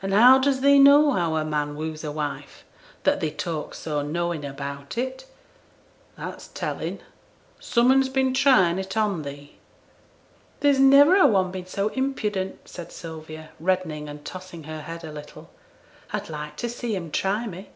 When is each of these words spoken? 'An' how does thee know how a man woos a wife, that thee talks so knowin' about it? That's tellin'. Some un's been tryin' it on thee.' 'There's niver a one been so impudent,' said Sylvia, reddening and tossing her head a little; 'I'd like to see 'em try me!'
'An' 0.00 0.12
how 0.12 0.38
does 0.38 0.60
thee 0.60 0.78
know 0.78 1.10
how 1.10 1.34
a 1.34 1.44
man 1.44 1.74
woos 1.74 2.04
a 2.04 2.12
wife, 2.12 2.64
that 3.02 3.18
thee 3.18 3.32
talks 3.32 3.78
so 3.78 4.00
knowin' 4.00 4.44
about 4.44 4.96
it? 4.96 5.26
That's 6.16 6.46
tellin'. 6.46 7.00
Some 7.58 7.90
un's 7.90 8.08
been 8.08 8.32
tryin' 8.32 8.78
it 8.78 8.96
on 8.96 9.22
thee.' 9.22 9.58
'There's 10.60 10.78
niver 10.78 11.16
a 11.16 11.26
one 11.26 11.50
been 11.50 11.66
so 11.66 11.88
impudent,' 11.88 12.68
said 12.68 12.92
Sylvia, 12.92 13.50
reddening 13.58 14.08
and 14.08 14.24
tossing 14.24 14.62
her 14.70 14.82
head 14.82 15.02
a 15.02 15.10
little; 15.10 15.50
'I'd 16.12 16.28
like 16.28 16.56
to 16.58 16.68
see 16.68 16.94
'em 16.94 17.10
try 17.10 17.48
me!' 17.48 17.70